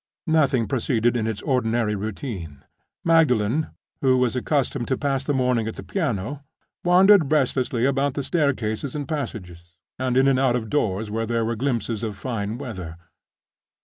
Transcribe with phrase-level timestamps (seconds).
[0.25, 2.63] Nothing proceeded in its ordinary routine.
[3.05, 3.67] Magdalen,
[4.01, 6.41] who was accustomed to pass the morning at the piano,
[6.83, 11.45] wandered restlessly about the staircases and passages, and in and out of doors when there
[11.45, 12.97] were glimpses of fine weather.